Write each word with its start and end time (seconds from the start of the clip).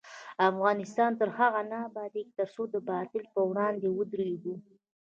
افغانستان 0.49 1.11
تر 1.19 1.29
هغو 1.37 1.61
نه 1.71 1.77
ابادیږي، 1.87 2.31
ترڅو 2.39 2.63
د 2.73 2.75
باطل 2.89 3.23
پر 3.31 3.41
وړاندې 3.51 3.87
ودریږو. 3.97 4.55